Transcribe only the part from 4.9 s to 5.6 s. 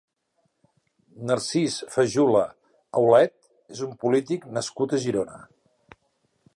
a Girona.